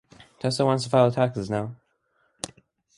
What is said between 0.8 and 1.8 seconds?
to file taxes now.